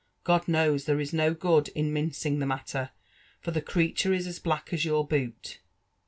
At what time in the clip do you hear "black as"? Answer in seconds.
4.39-4.83